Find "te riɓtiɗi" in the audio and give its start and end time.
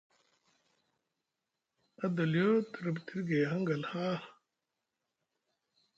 2.71-3.21